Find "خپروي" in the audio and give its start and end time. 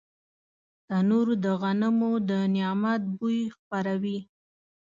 3.55-4.19